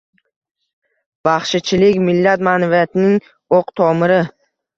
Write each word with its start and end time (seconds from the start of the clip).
Baxshichilik- 1.29 1.99
millat 2.07 2.47
ma’naviyatining 2.49 3.21
o‘q 3.61 3.71
tomiri 3.83 4.19